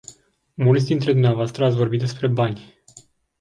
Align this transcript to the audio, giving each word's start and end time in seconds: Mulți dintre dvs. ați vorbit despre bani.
Mulți 0.53 0.85
dintre 0.85 1.13
dvs. 1.13 1.57
ați 1.57 1.75
vorbit 1.75 1.99
despre 1.99 2.27
bani. 2.27 2.83